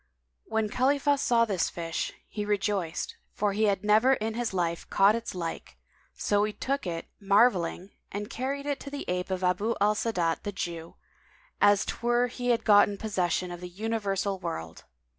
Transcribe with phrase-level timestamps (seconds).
[0.45, 5.13] When Khalifah saw this fish, he rejoiced, for he had never in his life caught
[5.13, 5.77] its like,
[6.15, 10.41] so he took it, marvelling, and carried it to the ape of Abu al Sa'adat
[10.41, 10.95] the Jew,
[11.61, 14.85] as 'twere he had gotten possession of the universal world.